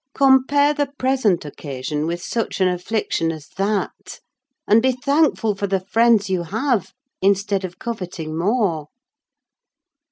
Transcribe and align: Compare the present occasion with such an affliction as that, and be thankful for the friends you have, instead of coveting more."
Compare 0.15 0.73
the 0.73 0.89
present 0.97 1.45
occasion 1.45 2.07
with 2.07 2.23
such 2.23 2.59
an 2.59 2.67
affliction 2.67 3.31
as 3.31 3.49
that, 3.57 4.17
and 4.67 4.81
be 4.81 4.93
thankful 4.93 5.53
for 5.53 5.67
the 5.67 5.79
friends 5.85 6.27
you 6.27 6.41
have, 6.41 6.91
instead 7.21 7.63
of 7.63 7.77
coveting 7.77 8.35
more." 8.35 8.87